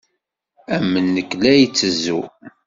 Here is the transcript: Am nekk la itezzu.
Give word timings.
Am 0.75 0.91
nekk 1.13 1.31
la 1.41 1.53
itezzu. 1.65 2.21